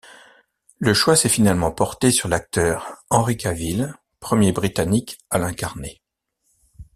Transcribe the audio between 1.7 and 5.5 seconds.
porté sur l'acteur Henry Cavill, premier britannique à